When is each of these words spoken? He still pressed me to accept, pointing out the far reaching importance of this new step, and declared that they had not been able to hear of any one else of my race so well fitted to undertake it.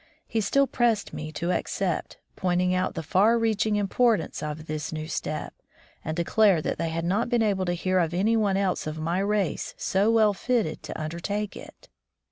He 0.25 0.41
still 0.41 0.65
pressed 0.65 1.13
me 1.13 1.31
to 1.33 1.51
accept, 1.51 2.17
pointing 2.35 2.73
out 2.73 2.95
the 2.95 3.03
far 3.03 3.37
reaching 3.37 3.75
importance 3.75 4.41
of 4.41 4.65
this 4.65 4.91
new 4.91 5.07
step, 5.07 5.53
and 6.03 6.17
declared 6.17 6.63
that 6.63 6.79
they 6.79 6.89
had 6.89 7.05
not 7.05 7.29
been 7.29 7.43
able 7.43 7.65
to 7.65 7.73
hear 7.75 7.99
of 7.99 8.11
any 8.11 8.35
one 8.35 8.57
else 8.57 8.87
of 8.87 8.97
my 8.97 9.19
race 9.19 9.75
so 9.77 10.09
well 10.09 10.33
fitted 10.33 10.81
to 10.81 10.99
undertake 10.99 11.55
it. 11.55 11.87